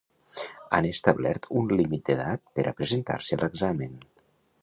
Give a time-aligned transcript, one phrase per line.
[0.77, 3.93] Han establert un límit d'edat per a presentar-se a l'examen.